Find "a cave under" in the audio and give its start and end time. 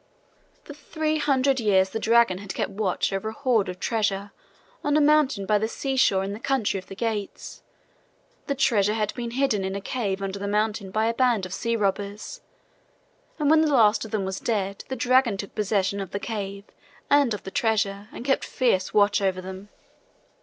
9.75-10.39